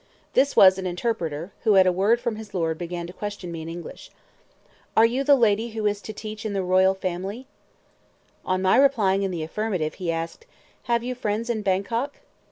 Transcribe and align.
This 0.33 0.55
was 0.55 0.79
an 0.79 0.87
interpreter, 0.87 1.53
who 1.61 1.75
at 1.75 1.85
a 1.85 1.91
word 1.91 2.19
from 2.19 2.35
his 2.35 2.55
lord 2.55 2.79
began 2.79 3.05
to 3.05 3.13
question 3.13 3.51
me 3.51 3.61
in 3.61 3.69
English. 3.69 4.09
"Are 4.97 5.05
you 5.05 5.23
the 5.23 5.35
lady 5.35 5.69
who 5.73 5.85
is 5.85 6.01
to 6.01 6.11
teach 6.11 6.43
in 6.43 6.53
the 6.53 6.63
royal 6.63 6.95
family?" 6.95 7.45
On 8.43 8.63
my 8.63 8.77
replying 8.77 9.21
in 9.21 9.29
the 9.29 9.43
affirmative, 9.43 9.93
he 10.01 10.11
asked, 10.11 10.47
"Have 10.85 11.03
you 11.03 11.13
friends 11.13 11.51
in 11.51 11.61
Bangkok?" 11.61 12.15